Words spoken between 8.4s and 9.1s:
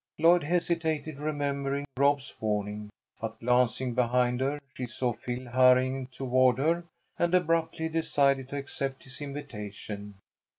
to accept